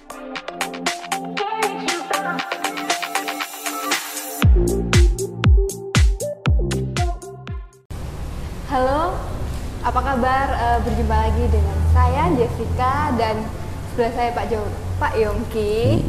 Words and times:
Halo, 0.00 0.32
apa 9.84 10.00
kabar? 10.00 10.48
Eh, 10.56 10.78
berjumpa 10.88 11.12
lagi 11.12 11.44
dengan 11.52 11.76
saya 11.92 12.32
Jessica 12.32 13.12
dan 13.20 13.44
sebelah 13.92 14.12
saya 14.16 14.32
Pak 14.32 14.48
Jo, 14.48 14.64
Pak 14.96 15.20
Yongki. 15.20 16.00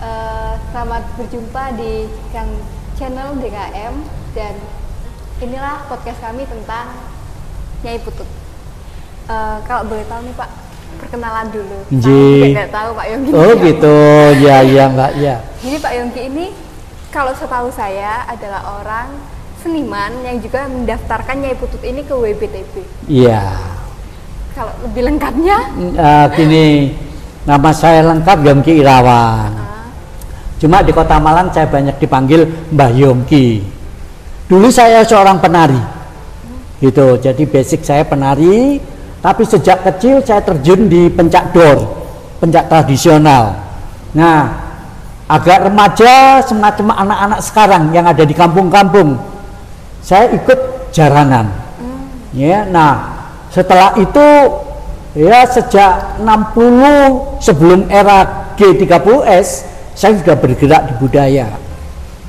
Eh, 0.00 0.52
selamat 0.72 1.04
berjumpa 1.20 1.76
di 1.76 2.08
channel 2.96 3.36
DKM 3.44 3.92
dan 4.32 4.56
inilah 5.44 5.84
podcast 5.84 6.24
kami 6.24 6.48
tentang 6.48 6.96
Nyai 7.84 8.00
Putut. 8.00 8.24
Eh, 9.28 9.58
kalau 9.68 9.84
boleh 9.84 10.08
tahu 10.08 10.24
nih 10.24 10.32
Pak, 10.32 10.67
perkenalan 10.96 11.46
dulu. 11.52 11.78
Juga 11.92 12.46
nggak 12.56 12.70
tahu 12.72 12.88
Pak 12.96 13.06
Yongki. 13.12 13.30
Oh 13.36 13.52
gitu, 13.60 13.96
ya 14.40 14.56
ya 14.64 14.84
mbak 14.88 15.12
ya. 15.20 15.36
Jadi 15.60 15.76
Pak 15.76 15.92
Yongki 15.92 16.20
ini 16.26 16.46
kalau 17.08 17.32
setahu 17.36 17.68
saya 17.68 18.24
adalah 18.24 18.80
orang 18.80 19.08
seniman 19.58 20.12
yang 20.22 20.38
juga 20.38 20.64
mendaftarkan 20.66 21.42
Nyai 21.42 21.56
Putut 21.58 21.82
ini 21.82 22.00
ke 22.02 22.14
WBTP. 22.14 22.74
Iya. 23.10 23.42
Kalau 24.54 24.72
lebih 24.82 25.02
lengkapnya, 25.06 25.58
Eh, 25.94 26.26
gini, 26.34 26.66
nama 27.46 27.70
saya 27.70 28.02
lengkap 28.02 28.38
Yongki 28.42 28.82
Irawan. 28.82 29.50
ah, 29.54 29.86
Cuma 30.58 30.82
di 30.82 30.90
Kota 30.90 31.18
Malang 31.18 31.54
saya 31.54 31.70
banyak 31.70 31.94
dipanggil 31.96 32.42
Mbah 32.74 32.90
Yongki. 32.90 33.62
Dulu 34.50 34.66
saya 34.72 35.04
seorang 35.04 35.38
penari, 35.38 35.78
gitu. 36.80 37.20
Jadi 37.20 37.44
basic 37.44 37.84
saya 37.84 38.02
penari, 38.02 38.80
tapi 39.18 39.42
sejak 39.42 39.82
kecil 39.82 40.22
saya 40.22 40.42
terjun 40.42 40.86
di 40.86 41.10
pencak 41.10 41.50
dor, 41.50 42.06
pencak 42.38 42.70
tradisional. 42.70 43.58
Nah, 44.14 44.46
agak 45.26 45.66
remaja 45.66 46.38
semacam 46.46 46.94
anak-anak 46.94 47.40
sekarang 47.42 47.84
yang 47.90 48.06
ada 48.06 48.22
di 48.22 48.32
kampung-kampung, 48.32 49.18
saya 50.00 50.30
ikut 50.32 50.90
jaranan. 50.94 51.50
Ya, 52.32 52.62
nah 52.68 53.18
setelah 53.50 53.96
itu 53.96 54.28
ya 55.16 55.48
sejak 55.48 56.20
60 56.22 57.42
sebelum 57.42 57.88
era 57.90 58.52
G30S 58.54 59.66
saya 59.98 60.14
sudah 60.14 60.36
bergerak 60.38 60.92
di 60.92 60.94
budaya. 61.02 61.48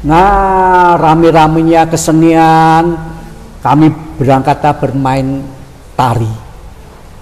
Nah, 0.01 0.95
rame-ramenya 0.97 1.85
kesenian 1.85 2.97
kami 3.61 3.91
berangkat 4.17 4.63
bermain 4.79 5.43
tari. 5.93 6.48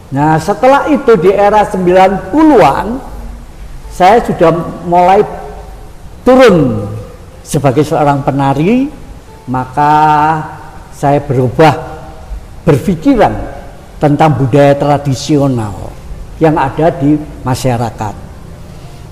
Nah, 0.07 0.39
setelah 0.39 0.87
itu 0.87 1.19
di 1.19 1.35
era 1.35 1.67
90-an 1.67 2.87
saya 3.91 4.21
sudah 4.23 4.51
mulai 4.87 5.25
turun 6.21 6.87
sebagai 7.43 7.83
seorang 7.83 8.23
penari, 8.23 8.87
maka 9.49 9.93
saya 10.93 11.17
berubah 11.23 11.75
berpikiran 12.63 13.33
tentang 13.97 14.37
budaya 14.37 14.77
tradisional 14.77 15.91
yang 16.37 16.53
ada 16.55 16.93
di 16.93 17.17
masyarakat. 17.41 18.13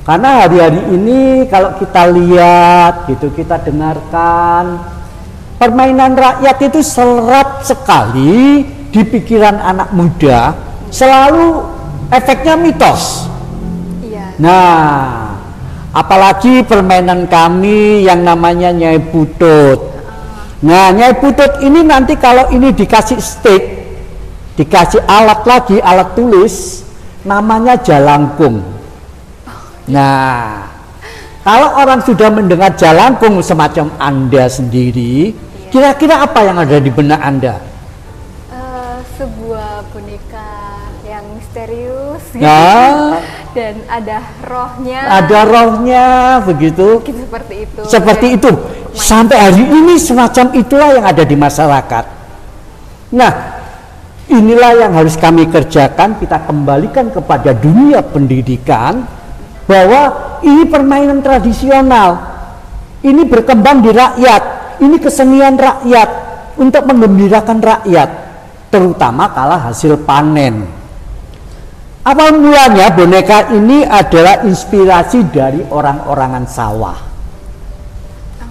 Karena 0.05 0.45
hari-hari 0.45 0.81
ini 0.93 1.49
kalau 1.49 1.73
kita 1.81 2.05
lihat 2.13 3.09
gitu, 3.09 3.33
kita 3.33 3.57
dengarkan 3.65 4.77
permainan 5.57 6.13
rakyat 6.13 6.57
itu 6.61 6.85
serap 6.85 7.65
sekali 7.65 8.61
di 8.93 9.01
pikiran 9.01 9.57
anak 9.57 9.89
muda, 9.97 10.53
selalu 10.95 11.67
efeknya 12.07 12.55
mitos. 12.55 13.27
iya. 13.99 14.31
Nah, 14.39 15.35
apalagi 15.91 16.63
permainan 16.63 17.27
kami 17.27 18.07
yang 18.07 18.23
namanya 18.23 18.71
Nyai 18.71 19.03
Putut. 19.11 19.91
Nah, 20.63 20.95
Nyai 20.95 21.19
Putut 21.19 21.59
ini 21.59 21.83
nanti 21.83 22.15
kalau 22.15 22.47
ini 22.55 22.71
dikasih 22.71 23.19
stick, 23.19 23.63
dikasih 24.55 25.03
alat 25.03 25.43
lagi, 25.43 25.83
alat 25.83 26.15
tulis, 26.15 26.87
namanya 27.27 27.75
jalangkung. 27.75 28.63
Nah, 29.91 30.63
kalau 31.43 31.77
orang 31.77 31.99
sudah 32.07 32.31
mendengar 32.31 32.71
jalangkung 32.79 33.43
semacam 33.43 33.91
Anda 33.99 34.47
sendiri, 34.47 35.35
kira-kira 35.69 36.23
apa 36.23 36.39
yang 36.41 36.57
ada 36.57 36.79
di 36.79 36.89
benak 36.89 37.21
Anda? 37.21 37.74
Gitu. 42.35 42.45
Nah, 42.45 43.23
dan 43.55 43.75
ada 43.87 44.19
rohnya 44.43 44.99
ada 45.07 45.39
rohnya 45.47 46.05
begitu. 46.43 46.99
gitu 47.07 47.23
seperti 47.23 47.55
itu 47.63 47.81
Seperti 47.87 48.27
Dan 48.27 48.35
itu. 48.35 48.51
Sampai 48.95 49.37
hari 49.39 49.63
ini 49.63 49.95
semacam 49.99 50.45
itulah 50.55 50.89
yang 50.95 51.05
ada 51.07 51.23
di 51.23 51.35
masyarakat. 51.35 52.05
Nah, 53.15 53.31
inilah 54.31 54.71
yang 54.75 54.91
harus 54.95 55.15
kami 55.19 55.47
kerjakan, 55.47 56.19
kita 56.19 56.47
kembalikan 56.47 57.11
kepada 57.11 57.51
dunia 57.55 58.03
pendidikan 58.03 59.07
bahwa 59.67 60.37
ini 60.43 60.63
permainan 60.67 61.19
tradisional. 61.23 62.35
Ini 63.05 63.21
berkembang 63.29 63.85
di 63.85 63.91
rakyat, 63.93 64.43
ini 64.81 64.97
kesenian 64.97 65.55
rakyat 65.55 66.09
untuk 66.57 66.83
menggembirakan 66.89 67.61
rakyat, 67.61 68.09
terutama 68.73 69.29
kala 69.29 69.61
hasil 69.61 70.01
panen. 70.01 70.74
Awal 72.05 72.37
mulanya 72.37 72.93
boneka 72.93 73.49
ini 73.49 73.81
adalah 73.81 74.45
inspirasi 74.45 75.25
dari 75.33 75.65
orang-orangan 75.65 76.45
sawah. 76.45 76.97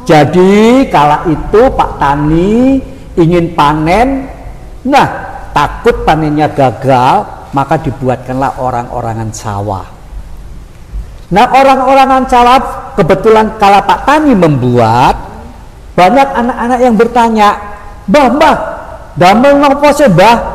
Jadi 0.02 0.90
kala 0.90 1.22
itu 1.30 1.62
Pak 1.70 2.02
Tani 2.02 2.82
ingin 3.14 3.54
panen, 3.54 4.26
nah 4.82 5.06
takut 5.54 6.02
panennya 6.02 6.50
gagal, 6.50 7.46
maka 7.54 7.78
dibuatkanlah 7.78 8.58
orang-orangan 8.58 9.30
sawah. 9.30 9.86
Nah 11.30 11.46
orang-orangan 11.54 12.26
sawah 12.26 12.58
kebetulan 12.98 13.54
kala 13.62 13.86
Pak 13.86 14.02
Tani 14.02 14.34
membuat, 14.34 15.14
banyak 15.94 16.26
anak-anak 16.26 16.78
yang 16.82 16.98
bertanya, 16.98 17.48
Mbah, 18.10 18.26
Mbah, 18.34 18.56
damel 19.14 19.62
nopo 19.62 19.94
sih, 19.94 20.10
Mbah? 20.10 20.53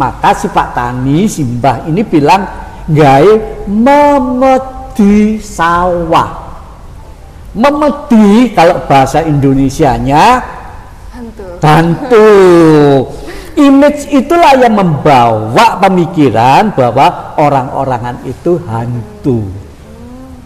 Maka 0.00 0.32
si 0.32 0.48
Pak 0.48 0.72
Tani, 0.72 1.28
si 1.28 1.44
Mbah 1.44 1.84
ini 1.84 2.00
bilang, 2.00 2.40
gawe 2.88 3.32
memedi 3.68 5.36
sawah. 5.36 6.40
Memedi 7.52 8.56
kalau 8.56 8.86
bahasa 8.88 9.26
Indonesianya 9.26 10.38
hantu 11.10 11.44
Tentu 11.58 12.30
Image 13.58 14.08
itulah 14.14 14.56
yang 14.56 14.72
membawa 14.72 15.76
pemikiran 15.82 16.72
bahwa 16.72 17.36
orang-orangan 17.36 18.24
itu 18.24 18.56
hantu. 18.64 19.50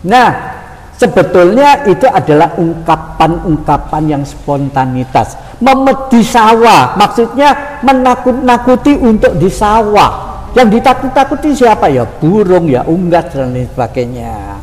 Nah, 0.03 0.53
sebetulnya 0.99 1.87
itu 1.87 2.06
adalah 2.06 2.55
ungkapan-ungkapan 2.59 4.03
yang 4.09 4.22
spontanitas. 4.22 5.38
Memedi 5.59 6.22
sawah, 6.22 6.94
maksudnya 6.99 7.81
menakut-nakuti 7.82 8.99
untuk 8.99 9.34
di 9.38 9.49
sawah. 9.50 10.34
Yang 10.54 10.78
ditakut-takuti 10.78 11.50
siapa 11.50 11.91
ya? 11.91 12.06
Burung 12.06 12.71
ya, 12.71 12.87
unggas 12.87 13.34
dan 13.34 13.50
lain 13.50 13.66
sebagainya. 13.75 14.62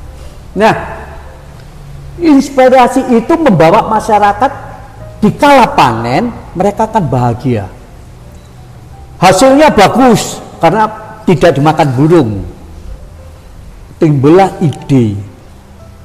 Nah, 0.56 0.76
inspirasi 2.20 3.12
itu 3.12 3.34
membawa 3.36 3.92
masyarakat 3.92 4.52
di 5.20 5.30
kala 5.36 5.68
panen 5.76 6.32
mereka 6.56 6.88
akan 6.88 7.06
bahagia. 7.12 7.68
Hasilnya 9.22 9.70
bagus 9.70 10.42
karena 10.58 10.90
tidak 11.30 11.54
dimakan 11.54 11.88
burung. 11.94 12.32
Timbullah 14.02 14.50
ide. 14.66 15.31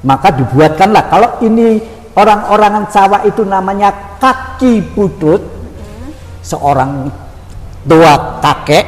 Maka 0.07 0.31
dibuatkanlah 0.31 1.03
kalau 1.11 1.29
ini 1.43 1.83
orang-orangan 2.15 2.87
sawah 2.87 3.21
itu 3.27 3.43
namanya 3.43 3.91
kaki 4.23 4.79
putut 4.95 5.43
seorang 6.39 7.11
tua 7.83 8.39
kakek. 8.39 8.85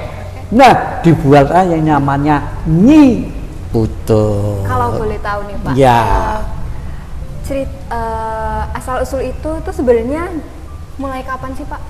Nah, 0.56 1.04
dibuatlah 1.04 1.68
yang 1.68 1.83
namanya 2.00 2.63
nyi 2.66 3.27
putut. 3.69 4.66
kalau 4.66 4.98
boleh 4.98 5.19
tahu 5.21 5.39
nih 5.45 5.56
pak 5.62 5.74
Ya. 5.77 6.01
cerit 7.45 7.69
asal 8.74 9.06
usul 9.06 9.30
itu 9.30 9.50
itu 9.62 9.71
sebenarnya 9.74 10.42
mulai 10.98 11.21
kapan 11.21 11.54
sih 11.54 11.66
pak 11.69 11.81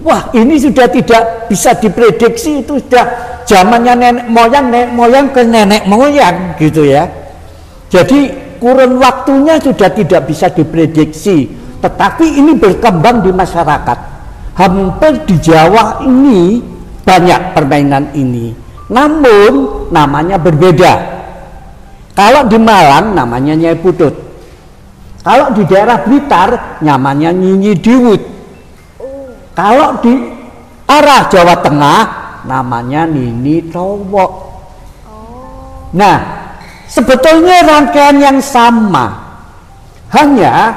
Wah, 0.00 0.32
ini 0.32 0.56
sudah 0.56 0.88
tidak 0.88 1.52
bisa 1.52 1.76
diprediksi 1.76 2.64
itu 2.64 2.80
sudah 2.80 3.04
zamannya 3.44 3.92
nenek 4.00 4.26
moyang, 4.32 4.72
nenek 4.72 4.96
moyang 4.96 5.28
ke 5.28 5.44
nenek 5.44 5.84
moyang 5.84 6.56
gitu 6.56 6.88
ya. 6.88 7.04
Jadi 7.92 8.32
kurun 8.60 9.00
waktunya 9.00 9.56
sudah 9.56 9.90
tidak 9.90 10.28
bisa 10.28 10.52
diprediksi, 10.52 11.48
tetapi 11.80 12.38
ini 12.38 12.54
berkembang 12.54 13.24
di 13.24 13.32
masyarakat. 13.32 13.98
Hampir 14.54 15.24
di 15.24 15.36
Jawa 15.40 16.04
ini 16.04 16.60
banyak 17.00 17.56
permainan 17.56 18.12
ini. 18.12 18.52
Namun 18.92 19.88
namanya 19.88 20.36
berbeda. 20.36 20.92
Kalau 22.12 22.44
di 22.44 22.60
Malang 22.60 23.16
namanya 23.16 23.56
Nyai 23.56 23.78
Putut. 23.80 24.12
Kalau 25.24 25.56
di 25.56 25.64
daerah 25.64 26.04
Blitar 26.04 26.80
namanya 26.84 27.32
Nyinyi 27.32 27.72
Diwut. 27.80 28.22
Kalau 29.56 29.96
di 30.04 30.12
arah 30.88 31.28
Jawa 31.28 31.56
Tengah 31.60 32.02
namanya 32.44 33.04
Nini 33.04 33.60
Towok. 33.68 34.32
Nah, 35.92 36.39
sebetulnya 36.90 37.62
rangkaian 37.62 38.18
yang 38.18 38.38
sama. 38.42 39.30
Hanya 40.10 40.74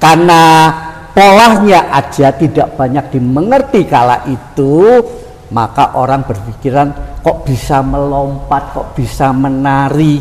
karena 0.00 0.72
polanya 1.12 1.92
aja 1.92 2.32
tidak 2.32 2.74
banyak 2.80 3.12
dimengerti 3.12 3.84
kala 3.84 4.24
itu, 4.24 5.04
maka 5.52 5.92
orang 6.00 6.24
berpikiran 6.24 7.20
kok 7.20 7.44
bisa 7.44 7.84
melompat, 7.84 8.72
kok 8.72 8.96
bisa 8.96 9.30
menari. 9.36 10.16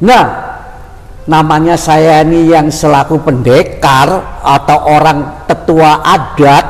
Nah, 0.00 0.24
namanya 1.28 1.76
saya 1.76 2.24
ini 2.24 2.48
yang 2.48 2.72
selaku 2.72 3.20
pendekar 3.20 4.40
atau 4.40 4.78
orang 4.88 5.44
tetua 5.44 6.00
adat 6.00 6.64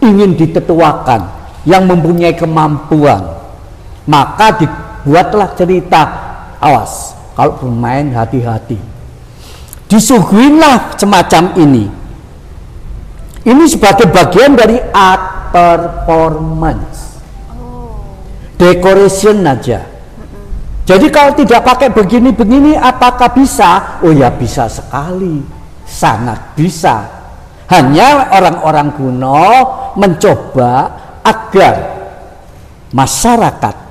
ingin 0.00 0.34
ditetuakan 0.34 1.28
yang 1.68 1.86
mempunyai 1.86 2.34
kemampuan. 2.34 3.22
Maka 4.08 4.58
dibuatlah 4.58 5.54
cerita, 5.54 6.02
awas 6.62 7.18
kalau 7.34 7.58
bermain 7.58 8.14
hati-hati. 8.14 8.78
Disuguhinlah 9.90 10.96
semacam 10.96 11.58
ini. 11.58 11.84
Ini 13.42 13.64
sebagai 13.66 14.06
bagian 14.08 14.54
dari 14.54 14.78
art 14.94 15.50
performance. 15.50 17.18
Decoration 18.56 19.42
aja. 19.42 19.82
Jadi 20.86 21.06
kalau 21.10 21.34
tidak 21.34 21.66
pakai 21.66 21.90
begini-begini 21.90 22.78
apakah 22.78 23.34
bisa? 23.34 23.98
Oh 24.06 24.14
ya 24.14 24.30
bisa 24.30 24.70
sekali. 24.70 25.42
Sangat 25.82 26.54
bisa. 26.54 27.02
Hanya 27.66 28.30
orang-orang 28.30 28.94
kuno 28.94 29.42
mencoba 29.98 30.72
agar 31.26 31.74
masyarakat 32.94 33.81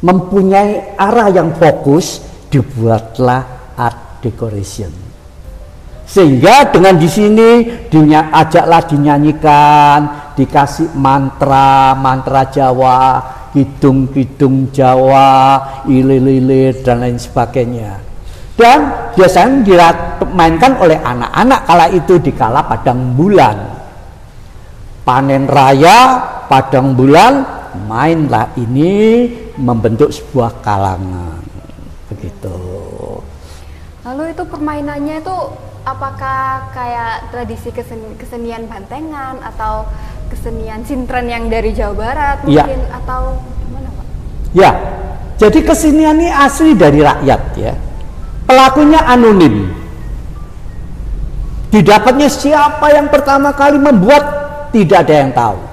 mempunyai 0.00 0.96
arah 0.96 1.28
yang 1.28 1.52
fokus 1.56 2.24
dibuatlah 2.48 3.74
art 3.76 4.20
decoration. 4.24 4.90
Sehingga 6.10 6.74
dengan 6.74 6.98
di 6.98 7.06
sini 7.06 7.50
dunia 7.86 8.34
ajaklah 8.34 8.82
dinyanyikan, 8.82 10.00
dikasih 10.34 10.90
mantra, 10.98 11.94
mantra 11.94 12.50
Jawa, 12.50 13.22
kidung-kidung 13.54 14.74
Jawa, 14.74 15.30
ilir-ilir 15.86 16.82
dan 16.82 17.06
lain 17.06 17.14
sebagainya. 17.14 18.02
Dan 18.58 19.12
biasanya 19.14 19.62
dimainkan 19.62 20.82
oleh 20.82 20.98
anak-anak 20.98 21.60
kala 21.64 21.86
itu 21.94 22.18
di 22.18 22.34
kala 22.34 22.66
padang 22.66 23.14
bulan. 23.14 23.56
Panen 25.06 25.46
raya, 25.46 26.20
padang 26.50 26.92
bulan, 26.92 27.46
mainlah 27.86 28.50
ini 28.58 29.30
membentuk 29.60 30.08
sebuah 30.08 30.64
kalangan. 30.64 31.44
Begitu. 32.08 32.56
Lalu 34.02 34.32
itu 34.32 34.42
permainannya 34.48 35.20
itu 35.20 35.36
apakah 35.84 36.72
kayak 36.72 37.30
tradisi 37.30 37.68
keseni, 37.70 38.16
kesenian 38.16 38.64
bantengan 38.64 39.38
atau 39.44 39.84
kesenian 40.32 40.80
sintren 40.88 41.28
yang 41.28 41.52
dari 41.52 41.76
Jawa 41.76 41.94
Barat 41.94 42.38
Ya. 42.48 42.64
mungkin 42.64 42.80
atau 42.88 43.22
gimana 43.68 43.88
Pak? 43.92 44.06
Ya, 44.56 44.70
jadi 45.36 45.58
kesenian 45.62 46.16
ini 46.20 46.28
asli 46.32 46.72
dari 46.76 47.00
rakyat 47.04 47.42
ya. 47.56 47.72
Pelakunya 48.48 49.00
anonim. 49.06 49.72
Didapatnya 51.70 52.26
siapa 52.26 52.90
yang 52.90 53.06
pertama 53.06 53.54
kali 53.54 53.78
membuat 53.78 54.24
tidak 54.74 55.06
ada 55.06 55.14
yang 55.14 55.30
tahu. 55.30 55.69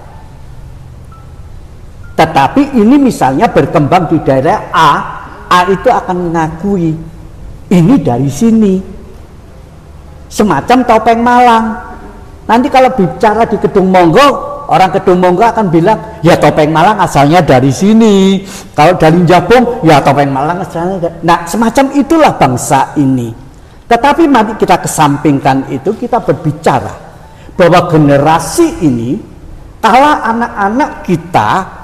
Tetapi 2.17 2.73
ini 2.73 2.97
misalnya 2.97 3.45
berkembang 3.45 4.09
di 4.09 4.17
daerah 4.25 4.73
A, 4.73 4.91
A 5.45 5.59
itu 5.69 5.85
akan 5.85 6.33
mengakui 6.33 6.97
ini 7.69 7.95
dari 8.01 8.25
sini. 8.25 8.81
Semacam 10.25 10.81
topeng 10.81 11.21
Malang. 11.21 11.77
Nanti 12.49 12.73
kalau 12.73 12.89
bicara 12.97 13.45
di 13.45 13.61
Kedung 13.61 13.93
Monggo, 13.93 14.65
orang 14.65 14.97
Kedung 14.97 15.21
Monggo 15.21 15.45
akan 15.45 15.69
bilang, 15.69 16.17
ya 16.25 16.33
topeng 16.41 16.73
Malang 16.73 16.97
asalnya 16.97 17.45
dari 17.45 17.69
sini. 17.69 18.41
Kalau 18.73 18.97
dari 18.97 19.21
Jabung, 19.21 19.85
ya 19.85 20.01
topeng 20.01 20.33
Malang 20.33 20.65
asalnya. 20.65 20.97
da-" 20.97 21.21
Nah, 21.21 21.45
semacam 21.45 21.85
itulah 21.93 22.33
bangsa 22.33 22.97
ini. 22.97 23.29
Tetapi 23.87 24.25
mari 24.25 24.57
kita 24.57 24.81
kesampingkan 24.81 25.69
itu, 25.69 25.93
kita 25.93 26.17
berbicara 26.19 26.91
bahwa 27.53 27.87
generasi 27.87 28.83
ini, 28.83 29.15
kalau 29.79 30.11
anak-anak 30.27 31.07
kita 31.07 31.76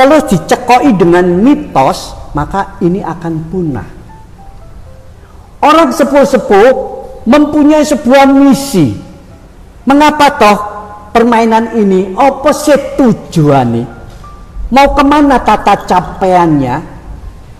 terus 0.00 0.32
dicekoi 0.32 0.96
dengan 0.96 1.28
mitos, 1.28 2.16
maka 2.32 2.80
ini 2.80 3.04
akan 3.04 3.34
punah. 3.52 3.84
Orang 5.60 5.92
sepuh-sepuh 5.92 6.68
mempunyai 7.28 7.84
sebuah 7.84 8.24
misi. 8.32 8.96
Mengapa 9.84 10.40
toh 10.40 10.58
permainan 11.12 11.76
ini 11.76 12.16
opposite 12.16 12.96
tujuannya? 12.96 13.84
Mau 14.72 14.88
ke 14.96 15.04
mana 15.04 15.36
tata 15.44 15.84
capaiannya? 15.84 16.96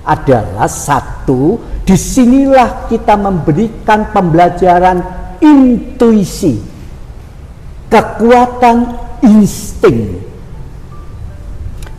Adalah 0.01 0.65
satu, 0.65 1.61
di 1.85 1.93
sinilah 1.93 2.89
kita 2.89 3.21
memberikan 3.21 4.09
pembelajaran 4.17 5.05
intuisi, 5.45 6.57
kekuatan 7.93 8.97
insting. 9.29 10.30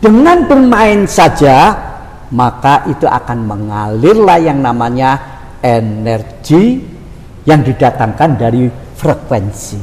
Dengan 0.02 0.50
bermain 0.50 1.06
saja, 1.06 1.78
maka 2.34 2.82
itu 2.90 3.06
akan 3.06 3.46
mengalirlah 3.46 4.34
yang 4.42 4.58
namanya 4.58 5.14
energi 5.62 6.82
yang 7.46 7.62
didatangkan 7.62 8.34
dari 8.34 8.66
frekuensi 8.98 9.78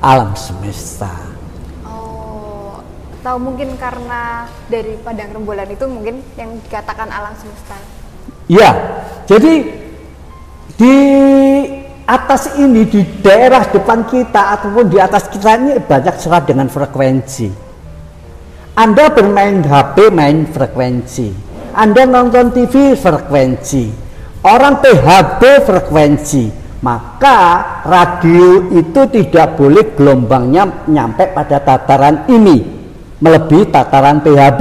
alam 0.00 0.32
semesta. 0.32 1.12
Oh, 1.84 2.80
atau 3.20 3.36
mungkin 3.36 3.76
karena 3.76 4.48
dari 4.72 4.96
padang 5.04 5.36
rembulan 5.36 5.68
itu 5.68 5.84
mungkin 5.84 6.24
yang 6.40 6.56
dikatakan 6.64 7.12
alam 7.12 7.36
semesta. 7.36 7.76
Ya, 8.48 8.72
jadi 9.28 9.68
di 10.80 10.96
atas 12.08 12.56
ini 12.56 12.88
di 12.88 13.04
daerah 13.20 13.68
depan 13.68 14.08
kita 14.08 14.56
ataupun 14.56 14.88
di 14.88 14.96
atas 14.96 15.28
kita 15.28 15.60
ini 15.60 15.76
banyak 15.76 16.16
serat 16.16 16.48
dengan 16.48 16.72
frekuensi. 16.72 17.71
Anda 18.72 19.12
bermain 19.12 19.60
HP 19.60 20.08
main 20.08 20.48
frekuensi. 20.48 21.28
Anda 21.76 22.08
nonton 22.08 22.56
TV 22.56 22.96
frekuensi. 22.96 23.84
Orang 24.48 24.80
PHB 24.80 25.42
frekuensi. 25.68 26.44
Maka 26.80 27.38
radio 27.84 28.72
itu 28.74 29.02
tidak 29.12 29.60
boleh 29.60 29.92
gelombangnya 29.92 30.88
nyampe 30.88 31.30
pada 31.36 31.60
tataran 31.60 32.24
ini. 32.32 32.64
Melebihi 33.20 33.68
tataran 33.68 34.24
PHB. 34.24 34.60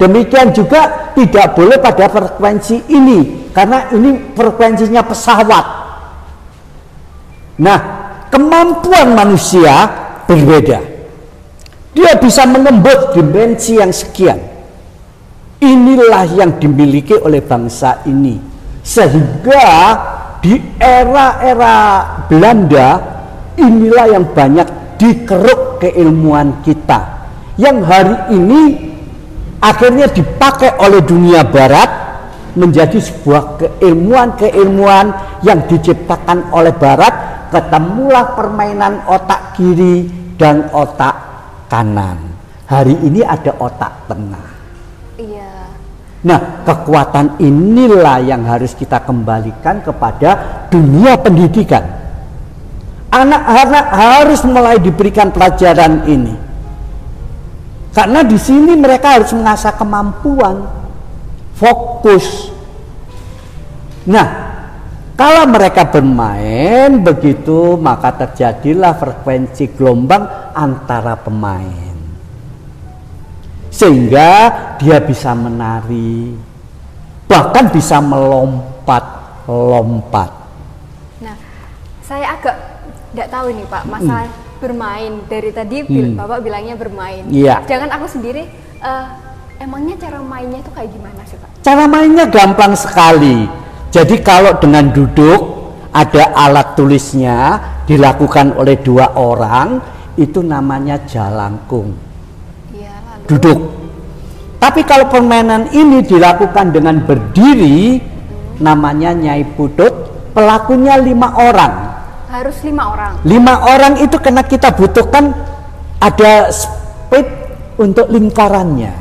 Demikian 0.00 0.48
juga 0.56 1.12
tidak 1.12 1.52
boleh 1.52 1.76
pada 1.76 2.08
frekuensi 2.08 2.88
ini. 2.88 3.52
Karena 3.52 3.92
ini 3.92 4.32
frekuensinya 4.32 5.04
pesawat. 5.04 5.64
Nah, 7.60 7.80
kemampuan 8.32 9.12
manusia 9.12 9.84
berbeda. 10.24 10.97
Dia 11.98 12.14
bisa 12.14 12.46
mengembut 12.46 13.10
dimensi 13.10 13.74
yang 13.74 13.90
sekian. 13.90 14.38
Inilah 15.58 16.30
yang 16.30 16.54
dimiliki 16.62 17.18
oleh 17.18 17.42
bangsa 17.42 18.06
ini. 18.06 18.38
Sehingga 18.86 19.66
di 20.38 20.62
era-era 20.78 22.06
Belanda 22.30 23.02
inilah 23.58 24.14
yang 24.14 24.30
banyak 24.30 24.94
dikeruk 24.94 25.82
keilmuan 25.82 26.62
kita. 26.62 27.26
Yang 27.58 27.78
hari 27.90 28.16
ini 28.30 28.62
akhirnya 29.58 30.06
dipakai 30.06 30.78
oleh 30.78 31.02
dunia 31.02 31.42
barat 31.50 31.90
menjadi 32.54 33.02
sebuah 33.02 33.58
keilmuan-keilmuan 33.58 35.10
yang 35.42 35.66
diciptakan 35.66 36.54
oleh 36.54 36.70
barat 36.78 37.50
ketemulah 37.50 38.38
permainan 38.38 39.02
otak 39.10 39.58
kiri 39.58 40.06
dan 40.38 40.70
otak 40.70 41.27
kanan. 41.70 42.18
Hari 42.68 42.96
ini 43.04 43.24
ada 43.24 43.52
otak 43.60 44.08
tengah. 44.08 44.48
Iya. 45.16 45.52
Nah, 46.24 46.66
kekuatan 46.66 47.40
inilah 47.40 48.20
yang 48.20 48.44
harus 48.44 48.74
kita 48.74 49.00
kembalikan 49.04 49.80
kepada 49.80 50.64
dunia 50.68 51.16
pendidikan. 51.16 51.84
Anak-anak 53.08 53.86
harus 53.88 54.40
mulai 54.44 54.76
diberikan 54.82 55.32
pelajaran 55.32 56.04
ini. 56.04 56.34
Karena 57.94 58.20
di 58.20 58.36
sini 58.36 58.76
mereka 58.76 59.16
harus 59.16 59.32
mengasah 59.32 59.72
kemampuan, 59.80 60.60
fokus, 61.56 62.52
Nah, 64.08 64.26
kalau 65.12 65.44
mereka 65.52 65.84
bermain 65.84 66.96
begitu 67.04 67.76
maka 67.76 68.16
terjadilah 68.16 68.96
frekuensi 68.96 69.76
gelombang 69.76 70.47
antara 70.58 71.14
pemain. 71.14 71.94
Sehingga 73.70 74.50
dia 74.82 74.98
bisa 74.98 75.38
menari, 75.38 76.34
bahkan 77.30 77.70
bisa 77.70 78.02
melompat-lompat. 78.02 80.30
Nah, 81.22 81.38
saya 82.02 82.34
agak 82.34 82.58
tidak 83.14 83.30
tahu 83.30 83.54
nih 83.54 83.70
Pak, 83.70 83.86
masalah 83.86 84.26
hmm. 84.26 84.58
bermain 84.58 85.22
dari 85.30 85.54
tadi 85.54 85.86
hmm. 85.86 86.18
Bapak 86.18 86.42
bilangnya 86.42 86.74
bermain. 86.74 87.22
Iya. 87.30 87.62
Jangan 87.70 87.94
aku 87.94 88.10
sendiri 88.10 88.50
uh, 88.82 89.06
emangnya 89.62 89.94
cara 89.98 90.22
mainnya 90.22 90.58
itu 90.58 90.70
kayak 90.74 90.90
gimana 90.90 91.22
sih 91.28 91.36
Pak? 91.38 91.48
Cara 91.62 91.86
mainnya 91.86 92.26
gampang 92.26 92.74
sekali. 92.74 93.46
Jadi 93.88 94.20
kalau 94.20 94.52
dengan 94.60 94.92
duduk 94.92 95.40
ada 95.92 96.36
alat 96.36 96.76
tulisnya 96.76 97.60
dilakukan 97.88 98.52
oleh 98.60 98.76
dua 98.84 99.16
orang 99.16 99.80
itu 100.18 100.42
namanya 100.42 100.98
jalangkung. 101.06 101.94
Lalu. 102.74 103.26
Duduk. 103.30 103.58
Tapi 104.58 104.82
kalau 104.82 105.06
permainan 105.06 105.70
ini 105.70 106.02
dilakukan 106.02 106.74
dengan 106.74 106.98
berdiri 107.06 108.02
hmm. 108.02 108.58
namanya 108.58 109.14
nyai 109.14 109.46
putut, 109.54 109.94
pelakunya 110.34 110.98
lima 110.98 111.30
orang. 111.38 111.74
Harus 112.28 112.58
lima 112.66 112.90
orang. 112.90 113.12
Lima 113.22 113.54
orang 113.70 113.94
itu 114.02 114.18
karena 114.18 114.42
kita 114.42 114.74
butuhkan 114.74 115.30
ada 116.02 116.50
speed 116.50 117.26
untuk 117.78 118.10
lingkarannya. 118.10 118.92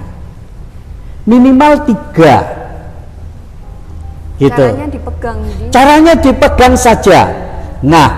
Minimal 1.27 1.83
tiga. 1.89 2.35
Gitu. 4.37 4.53
Caranya 4.53 4.87
dipegang. 4.87 5.37
Di... 5.41 5.63
Caranya 5.73 6.13
dipegang 6.15 6.75
saja. 6.77 7.19
Nah, 7.81 8.09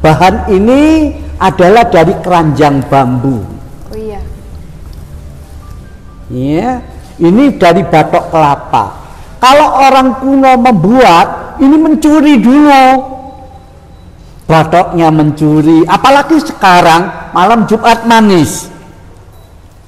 bahan 0.00 0.48
ini 0.54 1.12
adalah 1.40 1.88
dari 1.88 2.12
keranjang 2.20 2.84
bambu. 2.84 3.40
Oh 3.88 3.96
iya. 3.96 4.20
Ya, 6.30 6.84
ini 7.16 7.56
dari 7.56 7.82
batok 7.82 8.28
kelapa. 8.28 8.84
Kalau 9.40 9.68
orang 9.88 10.20
kuno 10.20 10.52
membuat, 10.60 11.56
ini 11.64 11.76
mencuri 11.80 12.36
dulu. 12.38 12.84
Batoknya 14.44 15.08
mencuri, 15.08 15.86
apalagi 15.88 16.42
sekarang 16.42 17.32
malam 17.32 17.64
Jumat 17.64 18.04
manis. 18.04 18.68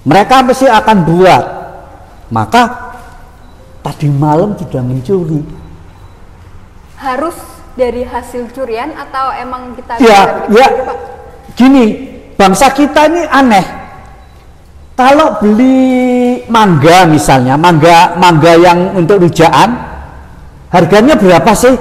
Mereka 0.02 0.42
mesti 0.47 0.66
akan 0.66 0.99
buat. 1.04 1.44
Maka 2.32 2.62
tadi 3.85 4.09
malam 4.09 4.56
sudah 4.56 4.80
mencuri. 4.80 5.42
Harus 6.97 7.35
dari 7.75 8.06
hasil 8.06 8.54
curian 8.54 8.94
atau 8.94 9.35
emang 9.35 9.75
kita 9.75 9.99
ya, 9.99 10.47
ya. 10.49 10.68
Gini, 11.53 11.85
bangsa 12.35 12.73
kita 12.73 13.07
ini 13.13 13.23
aneh. 13.29 13.67
Kalau 14.93 15.41
beli 15.41 16.43
mangga 16.47 17.09
misalnya, 17.09 17.57
mangga 17.57 18.15
mangga 18.21 18.53
yang 18.61 18.93
untuk 18.95 19.25
rujaan, 19.25 19.73
harganya 20.69 21.17
berapa 21.17 21.53
sih? 21.57 21.75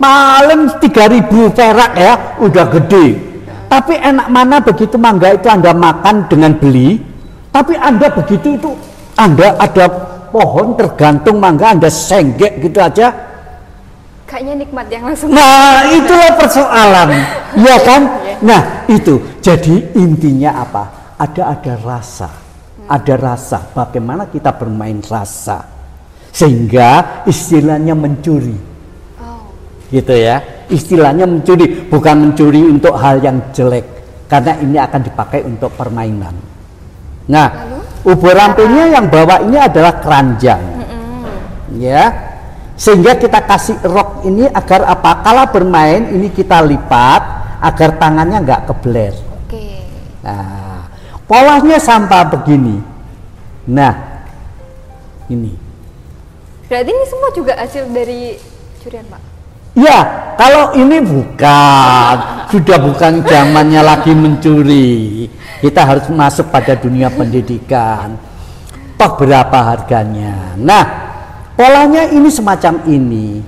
Malam 0.00 0.66
3000 0.82 1.52
perak 1.52 1.92
ya, 1.94 2.12
udah 2.42 2.66
gede. 2.74 3.06
Tapi 3.70 3.94
enak 3.96 4.28
mana 4.28 4.60
begitu 4.60 5.00
mangga 5.00 5.32
itu 5.32 5.48
Anda 5.48 5.72
makan 5.72 6.28
dengan 6.28 6.52
beli, 6.58 7.00
tapi 7.48 7.76
Anda 7.76 8.12
begitu 8.12 8.56
itu 8.60 8.70
Anda 9.16 9.56
ada 9.56 9.88
pohon 10.32 10.76
tergantung 10.76 11.40
mangga 11.40 11.76
Anda 11.76 11.88
senggek 11.88 12.60
gitu 12.60 12.80
aja. 12.80 13.31
Kayaknya 14.32 14.54
nikmat 14.64 14.86
yang 14.88 15.04
langsung. 15.04 15.28
Nah, 15.28 15.84
itulah 15.92 16.32
persoalan. 16.40 17.08
ya 17.68 17.76
kan? 17.84 18.02
Nah, 18.40 18.88
itu. 18.88 19.20
Jadi 19.44 19.92
intinya 19.92 20.64
apa? 20.64 21.14
Ada 21.20 21.52
ada 21.52 21.74
rasa. 21.76 22.32
Ada 22.88 23.14
rasa 23.20 23.60
bagaimana 23.76 24.32
kita 24.32 24.56
bermain 24.56 25.04
rasa. 25.04 25.60
Sehingga 26.32 27.20
istilahnya 27.28 27.92
mencuri. 27.92 28.56
Oh. 29.20 29.52
Gitu 29.92 30.16
ya 30.16 30.40
istilahnya 30.72 31.28
mencuri 31.28 31.86
bukan 31.86 32.16
mencuri 32.28 32.64
untuk 32.64 32.96
hal 32.96 33.20
yang 33.20 33.36
jelek 33.52 33.84
karena 34.26 34.56
ini 34.64 34.80
akan 34.80 35.00
dipakai 35.04 35.40
untuk 35.44 35.70
permainan 35.76 36.32
nah 37.28 37.46
ubur 38.02 38.32
rampingnya 38.34 38.98
yang 38.98 39.06
bawa 39.12 39.44
ini 39.44 39.60
adalah 39.60 40.00
keranjang 40.00 40.62
ya 41.76 42.31
sehingga 42.82 43.14
kita 43.14 43.46
kasih 43.46 43.78
rok 43.86 44.26
ini 44.26 44.50
agar 44.50 44.90
apa 44.90 45.22
kalau 45.22 45.46
bermain 45.54 46.10
ini 46.10 46.34
kita 46.34 46.58
lipat 46.66 47.22
agar 47.62 47.94
tangannya 47.94 48.42
nggak 48.42 48.62
kebeler 48.74 49.14
Oke. 49.46 49.86
nah 50.26 50.90
polanya 51.30 51.78
sampah 51.78 52.26
begini 52.26 52.82
nah 53.70 54.26
ini 55.30 55.54
berarti 56.66 56.90
ini 56.90 57.04
semua 57.06 57.30
juga 57.30 57.54
hasil 57.54 57.86
dari 57.94 58.34
curian 58.82 59.06
pak 59.06 59.30
Ya, 59.72 60.04
kalau 60.36 60.76
ini 60.76 61.00
bukan, 61.00 62.14
sudah 62.52 62.76
bukan 62.76 63.24
zamannya 63.24 63.80
lagi 63.80 64.12
mencuri. 64.12 65.24
Kita 65.64 65.88
harus 65.88 66.12
masuk 66.12 66.52
pada 66.52 66.76
dunia 66.76 67.08
pendidikan. 67.08 68.20
Toh 69.00 69.16
berapa 69.16 69.72
harganya? 69.72 70.52
Nah, 70.60 71.01
polanya 71.58 72.08
ini 72.10 72.28
semacam 72.28 72.82
ini. 72.88 73.42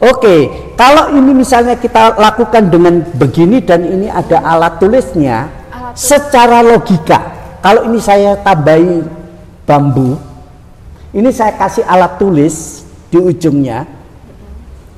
Oke, 0.00 0.48
kalau 0.80 1.12
ini 1.12 1.36
misalnya 1.36 1.76
kita 1.76 2.16
lakukan 2.16 2.72
dengan 2.72 3.04
begini 3.20 3.60
dan 3.60 3.84
ini 3.84 4.08
ada 4.08 4.40
alat 4.40 4.80
tulisnya, 4.80 5.48
alat 5.68 5.92
tulis. 5.92 6.08
secara 6.08 6.64
logika, 6.64 7.18
kalau 7.60 7.84
ini 7.92 8.00
saya 8.00 8.32
tambahi 8.40 9.04
bambu, 9.68 10.16
ini 11.12 11.28
saya 11.28 11.52
kasih 11.52 11.84
alat 11.84 12.16
tulis 12.16 12.88
di 13.12 13.20
ujungnya, 13.20 13.84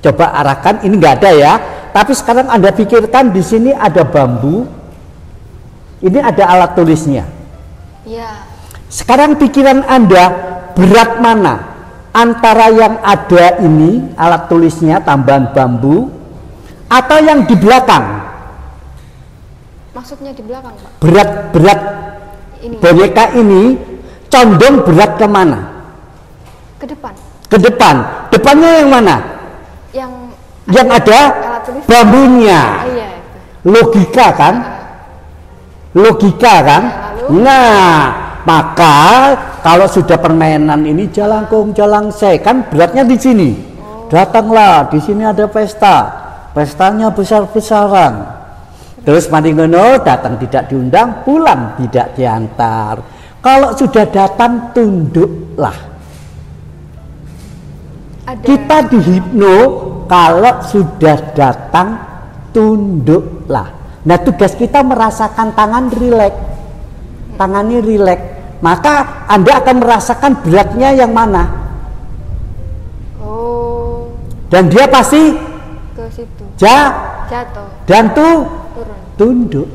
Coba 0.02 0.34
arahkan, 0.34 0.82
ini 0.82 0.98
nggak 0.98 1.14
ada 1.22 1.30
ya. 1.30 1.52
Tapi 1.94 2.10
sekarang 2.10 2.50
Anda 2.50 2.74
pikirkan 2.74 3.30
di 3.30 3.38
sini 3.38 3.70
ada 3.70 4.02
bambu. 4.02 4.66
Ini 6.02 6.18
ada 6.18 6.42
alat 6.50 6.74
tulisnya. 6.74 7.22
Ya. 8.02 8.42
Sekarang 8.90 9.38
pikiran 9.38 9.86
Anda 9.86 10.34
berat 10.74 11.22
mana? 11.22 11.71
Antara 12.12 12.68
yang 12.68 13.00
ada 13.00 13.56
ini 13.64 14.12
alat 14.20 14.52
tulisnya 14.52 15.00
tambahan 15.00 15.56
bambu 15.56 16.12
atau 16.92 17.18
yang 17.24 17.48
di 17.48 17.56
belakang? 17.56 18.04
Maksudnya 19.96 20.36
di 20.36 20.44
belakang, 20.44 20.76
Pak? 20.76 20.90
Berat 21.00 21.30
berat 21.56 21.80
ini. 22.60 22.76
boneka 22.76 23.24
ini 23.32 23.62
condong 24.28 24.84
berat 24.84 25.16
ke 25.16 25.24
mana? 25.24 25.60
Ke 26.76 26.84
depan. 26.84 27.16
Ke 27.48 27.56
depan. 27.56 27.94
Depannya 28.28 28.70
yang 28.84 28.90
mana? 28.92 29.16
yang 29.92 30.12
yang 30.72 30.88
ada 30.88 31.20
bambunya. 31.84 32.60
Oh, 32.80 32.88
iya, 32.88 33.08
Logika 33.62 34.26
kan? 34.32 34.54
Logika 35.92 36.54
kan? 36.64 36.82
Ya, 37.28 37.28
nah, 37.28 37.96
maka 38.42 38.96
kalau 39.62 39.86
sudah 39.86 40.18
permainan 40.18 40.82
ini 40.82 41.10
jalangkung 41.10 41.74
jalang 41.74 42.10
saya 42.10 42.38
kan 42.42 42.66
beratnya 42.66 43.06
di 43.06 43.16
sini. 43.18 43.50
Datanglah, 44.12 44.92
di 44.92 45.00
sini 45.00 45.24
ada 45.24 45.48
pesta. 45.48 46.20
Pestanya 46.52 47.08
besar-besaran. 47.08 48.44
Terus 49.02 49.26
mandi 49.32 49.56
ngono 49.56 49.98
datang 50.04 50.36
tidak 50.36 50.68
diundang, 50.68 51.24
pulang 51.24 51.80
tidak 51.80 52.12
diantar. 52.12 53.00
Kalau 53.40 53.72
sudah 53.74 54.04
datang 54.06 54.70
tunduklah 54.76 55.92
ada. 58.32 58.44
Kita 58.46 58.76
dihipno 58.88 59.56
kalau 60.06 60.54
sudah 60.64 61.18
datang 61.34 61.88
tunduklah. 62.50 63.68
Nah 64.02 64.18
tugas 64.18 64.54
kita 64.58 64.82
merasakan 64.82 65.54
tangan 65.54 65.90
rileks, 65.94 66.38
tangannya 67.42 67.82
rileks. 67.82 68.24
Maka 68.62 69.26
Anda 69.26 69.58
akan 69.58 69.76
merasakan 69.82 70.32
beratnya 70.46 70.94
yang 70.94 71.10
mana. 71.10 71.50
Oh. 73.18 74.06
Dan 74.46 74.70
dia 74.70 74.86
pasti 74.86 75.34
ke 75.98 76.06
situ. 76.14 76.46
Ja, 76.62 76.94
jatuh. 77.26 77.66
Dan 77.90 78.14
tuh 78.14 78.46
turun. 78.78 78.98
Tunduk. 79.18 79.68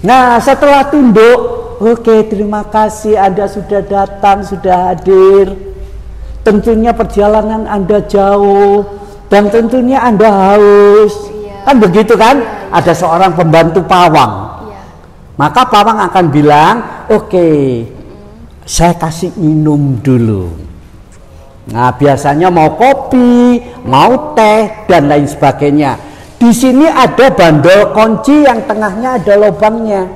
Nah 0.00 0.40
setelah 0.40 0.88
tunduk, 0.88 1.38
oke 1.84 2.16
terima 2.32 2.64
kasih 2.64 3.20
Anda 3.20 3.44
sudah 3.44 3.84
datang, 3.84 4.40
sudah 4.40 4.96
hadir 4.96 5.52
tentunya 6.46 6.94
perjalanan 6.94 7.66
Anda 7.66 8.06
jauh 8.06 8.86
dan 9.26 9.50
tentunya 9.50 9.98
Anda 9.98 10.30
haus. 10.30 11.26
Iya. 11.34 11.66
Kan 11.66 11.76
begitu 11.82 12.14
kan? 12.14 12.38
Iya, 12.38 12.46
iya. 12.46 12.78
Ada 12.78 12.92
seorang 12.94 13.34
pembantu 13.34 13.82
pawang. 13.82 14.45
Maka 15.36 15.68
pawang 15.68 16.00
akan 16.00 16.26
bilang, 16.32 16.74
"Oke, 17.12 17.28
okay, 17.28 17.64
saya 18.64 18.96
kasih 18.96 19.36
minum 19.36 20.00
dulu." 20.00 20.66
Nah, 21.66 21.92
biasanya 21.92 22.48
mau 22.48 22.78
kopi, 22.78 23.58
mau 23.84 24.32
teh 24.38 24.86
dan 24.86 25.10
lain 25.10 25.26
sebagainya. 25.28 25.98
Di 26.36 26.54
sini 26.54 26.86
ada 26.86 27.32
bandol 27.32 27.90
kunci 27.90 28.46
yang 28.46 28.64
tengahnya 28.64 29.18
ada 29.18 29.34
lubangnya. 29.34 30.06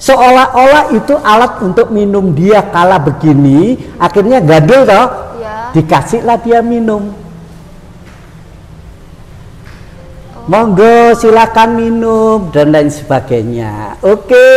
Seolah-olah 0.00 0.96
itu 0.96 1.12
alat 1.20 1.60
untuk 1.60 1.92
minum 1.92 2.32
dia 2.32 2.64
kala 2.72 2.96
begini, 2.96 3.76
akhirnya 4.00 4.40
gadul 4.40 4.88
toh. 4.88 5.08
Ya. 5.36 5.68
Dikasihlah 5.76 6.40
dia 6.40 6.64
minum. 6.64 7.12
Monggo 10.50 11.14
silakan 11.14 11.78
minum 11.78 12.50
dan 12.50 12.74
lain 12.74 12.90
sebagainya. 12.90 14.02
Oke. 14.02 14.50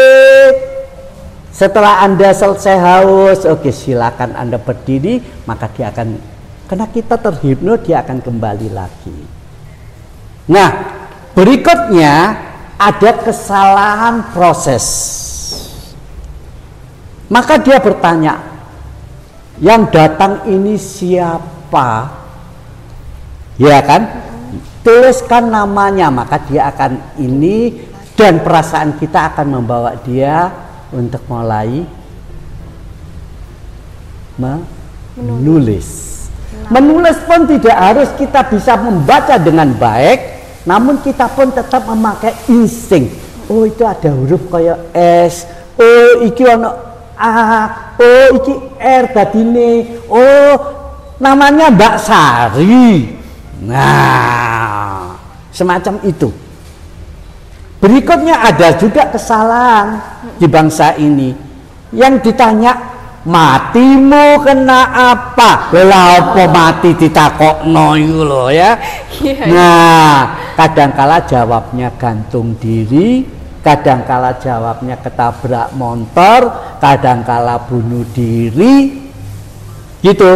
Setelah 1.54 2.02
Anda 2.02 2.34
selesai 2.34 2.78
haus, 2.82 3.46
oke 3.46 3.70
silakan 3.70 4.34
Anda 4.34 4.58
berdiri, 4.58 5.22
maka 5.46 5.70
dia 5.70 5.94
akan 5.94 6.18
karena 6.66 6.90
kita 6.90 7.22
terhipno 7.22 7.78
dia 7.78 8.02
akan 8.02 8.26
kembali 8.26 8.74
lagi. 8.74 9.20
Nah, 10.50 10.70
berikutnya 11.38 12.42
ada 12.74 13.12
kesalahan 13.22 14.34
proses. 14.34 14.86
Maka 17.30 17.62
dia 17.62 17.78
bertanya, 17.78 18.42
yang 19.62 19.86
datang 19.94 20.42
ini 20.50 20.74
siapa? 20.74 22.10
Ya 23.62 23.78
kan? 23.86 24.33
Tuliskan 24.84 25.48
namanya, 25.48 26.12
maka 26.12 26.44
dia 26.44 26.68
akan 26.68 27.16
ini 27.16 27.72
dan 28.20 28.44
perasaan 28.44 29.00
kita 29.00 29.32
akan 29.32 29.58
membawa 29.58 29.96
dia 30.04 30.52
untuk 30.92 31.24
mulai 31.32 31.88
menulis. 34.36 36.12
Menulis 36.68 37.18
pun 37.26 37.48
tidak 37.50 37.78
harus 37.80 38.10
kita 38.20 38.44
bisa 38.52 38.76
membaca 38.78 39.40
dengan 39.40 39.72
baik, 39.74 40.20
namun 40.68 41.00
kita 41.00 41.32
pun 41.32 41.50
tetap 41.50 41.88
memakai 41.88 42.36
insting. 42.52 43.08
Oh 43.48 43.68
itu 43.68 43.84
ada 43.84 44.12
huruf 44.12 44.48
kayak 44.52 44.80
S, 44.96 45.48
oh 45.76 46.24
iki 46.28 46.44
ono 46.48 46.72
A, 47.20 47.32
oh 48.00 48.28
iki 48.40 48.54
R 48.80 49.06
dadine, 49.12 50.00
oh 50.08 50.54
namanya 51.20 51.68
Mbak 51.72 51.96
Sari. 52.00 53.20
Nah, 53.64 54.63
semacam 55.54 56.02
itu. 56.04 56.34
Berikutnya 57.78 58.42
ada 58.42 58.76
juga 58.80 59.08
kesalahan 59.12 60.02
di 60.40 60.48
bangsa 60.48 60.96
ini 60.98 61.36
yang 61.94 62.18
ditanya 62.20 62.94
matimu 63.24 64.40
kena 64.44 64.82
apa? 65.16 65.72
Lah 65.72 66.20
apa 66.20 66.44
mati 66.52 66.92
ditakokno 66.96 67.96
iku 67.96 68.22
lho 68.24 68.46
ya. 68.52 68.72
Iya, 69.20 69.34
iya. 69.36 69.52
Nah, 69.52 70.16
kadangkala 70.60 71.24
jawabnya 71.28 71.92
gantung 71.96 72.56
diri, 72.60 73.24
kadangkala 73.64 74.36
jawabnya 74.40 75.00
ketabrak 75.00 75.72
motor, 75.76 76.52
kadangkala 76.84 77.64
bunuh 77.68 78.04
diri. 78.12 79.00
Gitu. 80.04 80.32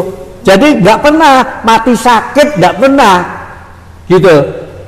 Jadi 0.48 0.80
nggak 0.80 1.00
pernah 1.04 1.64
mati 1.68 1.92
sakit, 1.92 2.56
nggak 2.56 2.76
pernah. 2.80 3.16
Gitu, 4.08 4.36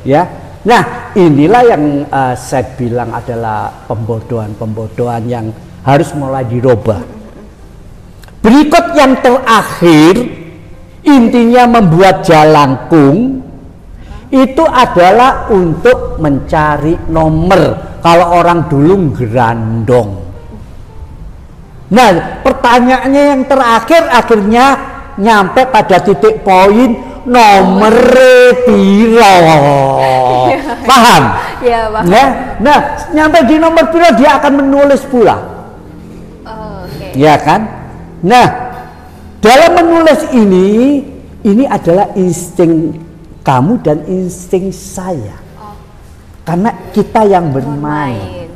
ya. 0.03 0.27
Nah, 0.59 1.13
inilah 1.15 1.63
yang 1.63 1.83
eh, 2.03 2.35
saya 2.35 2.67
bilang 2.75 3.15
adalah 3.15 3.71
pembodohan-pembodohan 3.87 5.23
yang 5.25 5.45
harus 5.87 6.11
mulai 6.13 6.43
dirubah. 6.43 6.99
Berikut 8.43 8.85
yang 8.95 9.19
terakhir, 9.19 10.15
intinya 11.03 11.79
membuat 11.79 12.27
jalangkung 12.27 13.39
itu 14.29 14.63
adalah 14.67 15.49
untuk 15.49 16.21
mencari 16.21 16.95
nomor. 17.09 17.89
Kalau 17.99 18.27
orang 18.39 18.69
dulu 18.71 19.11
gerandong. 19.11 20.23
Nah, 21.89 22.09
pertanyaannya 22.45 23.23
yang 23.33 23.43
terakhir 23.49 24.05
akhirnya 24.07 24.65
nyampe 25.19 25.65
pada 25.67 25.97
titik 25.99 26.45
poin 26.45 27.08
nomor 27.25 27.95
piro. 28.63 29.35
Paham? 30.85 31.23
Ya, 31.59 31.91
Pak. 31.91 32.01
Ya. 32.07 32.23
Nah, 32.63 32.79
nyampe 33.11 33.39
di 33.47 33.55
nomor 33.59 33.91
piro 33.91 34.09
dia 34.15 34.39
akan 34.39 34.63
menulis 34.63 35.03
pula. 35.07 35.35
Oh, 36.47 36.87
Oke. 36.87 37.15
Ya 37.19 37.35
kan? 37.35 37.67
Nah, 38.23 38.47
dalam 39.43 39.71
menulis 39.75 40.27
ini, 40.35 41.03
ini 41.43 41.63
adalah 41.67 42.11
insting 42.15 42.95
kamu 43.43 43.79
dan 43.83 44.03
insting 44.07 44.71
saya. 44.71 45.35
Oh, 45.59 45.75
Karena 46.47 46.71
kita 46.91 47.27
yang 47.27 47.51
bermain. 47.51 48.19
main. 48.19 48.49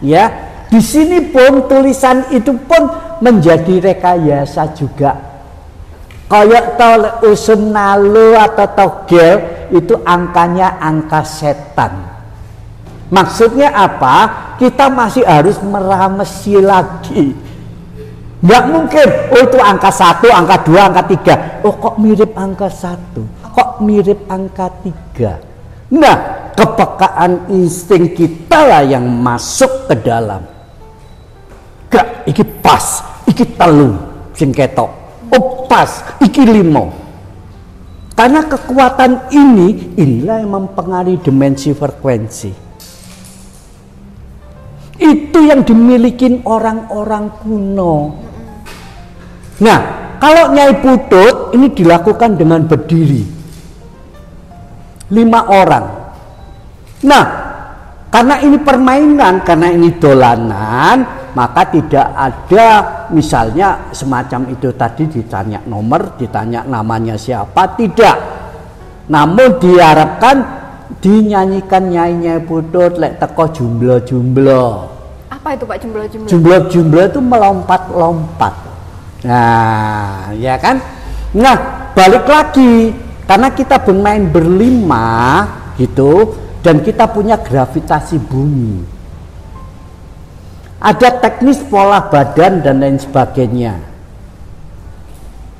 Ya, 0.00 0.24
di 0.70 0.80
sini 0.80 1.28
pun 1.28 1.66
tulisan 1.66 2.24
itu 2.32 2.54
pun 2.64 2.88
menjadi 3.20 3.92
rekayasa 3.92 4.72
juga. 4.76 5.29
Kayak 6.30 6.78
tol 6.78 7.02
usum 7.26 7.74
nalu 7.74 8.38
atau 8.38 8.70
togel 8.70 9.66
itu 9.74 9.98
angkanya 10.06 10.78
angka 10.78 11.26
setan. 11.26 12.06
Maksudnya 13.10 13.74
apa? 13.74 14.30
Kita 14.54 14.86
masih 14.86 15.26
harus 15.26 15.58
meramesi 15.58 16.54
lagi. 16.62 17.34
Nggak 18.46 18.64
mungkin, 18.70 19.08
oh 19.34 19.42
itu 19.42 19.58
angka 19.58 19.90
satu, 19.90 20.30
angka 20.30 20.62
dua, 20.62 20.86
angka 20.86 21.02
tiga. 21.10 21.34
Oh 21.66 21.74
kok 21.74 21.98
mirip 21.98 22.30
angka 22.38 22.70
satu? 22.70 23.26
Kok 23.50 23.82
mirip 23.82 24.30
angka 24.30 24.70
tiga? 24.86 25.42
Nah, 25.90 26.46
kepekaan 26.54 27.50
insting 27.50 28.14
kita 28.14 28.70
lah 28.70 28.82
yang 28.86 29.02
masuk 29.02 29.90
ke 29.90 29.98
dalam. 29.98 30.46
Gak, 31.90 32.22
iki 32.30 32.46
pas, 32.62 33.02
iki 33.26 33.42
telu, 33.58 33.98
sing 34.30 34.54
ketok. 34.54 34.99
Oh 35.30 35.66
pas, 35.70 36.18
iki 36.18 36.42
limo. 36.42 36.90
Karena 38.18 38.44
kekuatan 38.44 39.32
ini, 39.32 39.96
inilah 39.96 40.44
yang 40.44 40.52
mempengaruhi 40.52 41.24
dimensi 41.24 41.72
frekuensi. 41.72 42.52
Itu 45.00 45.38
yang 45.40 45.64
dimiliki 45.64 46.44
orang-orang 46.44 47.32
kuno. 47.40 47.94
Nah, 49.64 49.80
kalau 50.20 50.52
Nyai 50.52 50.84
Putut 50.84 51.56
ini 51.56 51.72
dilakukan 51.72 52.36
dengan 52.36 52.68
berdiri. 52.68 53.24
Lima 55.16 55.40
orang. 55.48 55.86
Nah, 57.08 57.24
karena 58.12 58.36
ini 58.44 58.60
permainan, 58.60 59.40
karena 59.40 59.72
ini 59.72 59.96
dolanan, 59.96 60.96
maka 61.32 61.72
tidak 61.72 62.04
ada 62.12 62.99
misalnya 63.10 63.90
semacam 63.94 64.50
itu 64.50 64.72
tadi 64.74 65.06
ditanya 65.10 65.62
nomor, 65.66 66.16
ditanya 66.16 66.66
namanya 66.66 67.14
siapa, 67.14 67.74
tidak. 67.78 68.16
Namun 69.10 69.58
diharapkan 69.58 70.36
dinyanyikan 71.02 71.90
Nyai-Nyai 71.90 72.42
Putut 72.46 72.98
lek 72.98 73.18
teko 73.18 73.50
jumlah-jumlah. 73.50 74.70
Apa 75.30 75.56
itu 75.56 75.64
Pak 75.66 75.76
jumlah-jumlah? 75.82 76.28
Jumlah-jumlah 76.28 77.04
itu 77.10 77.20
melompat-lompat. 77.22 78.54
Nah, 79.24 80.32
ya 80.36 80.56
kan? 80.56 80.80
Nah, 81.36 81.56
balik 81.94 82.26
lagi 82.26 82.90
karena 83.24 83.48
kita 83.54 83.78
bermain 83.80 84.26
berlima 84.26 85.46
gitu 85.78 86.34
dan 86.60 86.82
kita 86.82 87.08
punya 87.08 87.38
gravitasi 87.40 88.18
bumi. 88.20 88.99
Ada 90.80 91.20
teknis 91.20 91.60
pola 91.68 92.08
badan 92.08 92.64
dan 92.64 92.80
lain 92.80 92.96
sebagainya. 92.96 93.76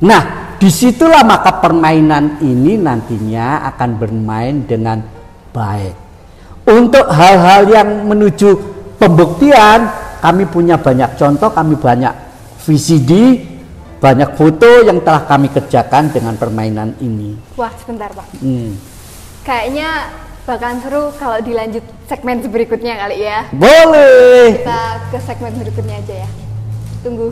Nah, 0.00 0.56
di 0.56 0.72
situlah 0.72 1.20
maka 1.20 1.60
permainan 1.60 2.40
ini 2.40 2.80
nantinya 2.80 3.68
akan 3.68 3.90
bermain 4.00 4.64
dengan 4.64 5.04
baik. 5.52 5.94
Untuk 6.64 7.04
hal-hal 7.04 7.68
yang 7.68 7.88
menuju 8.08 8.48
pembuktian, 8.96 9.92
kami 10.24 10.48
punya 10.48 10.80
banyak 10.80 11.16
contoh, 11.20 11.52
kami 11.52 11.76
banyak 11.76 12.12
VCD, 12.64 13.40
banyak 14.00 14.36
foto 14.36 14.84
yang 14.88 15.04
telah 15.04 15.28
kami 15.28 15.52
kerjakan 15.52 16.08
dengan 16.08 16.36
permainan 16.40 16.96
ini. 17.04 17.36
Wah, 17.60 17.72
sebentar 17.76 18.08
Pak. 18.12 18.24
Hmm. 18.40 18.76
Kayaknya 19.44 20.12
bakalan 20.50 20.82
seru 20.82 21.14
kalau 21.14 21.38
dilanjut 21.38 21.84
segmen 22.10 22.42
berikutnya 22.42 22.98
kali 22.98 23.22
ya. 23.22 23.46
Boleh. 23.54 24.58
Kita 24.58 24.82
ke 25.14 25.18
segmen 25.22 25.54
berikutnya 25.54 26.02
aja 26.02 26.14
ya. 26.26 26.28
Tunggu. 27.06 27.30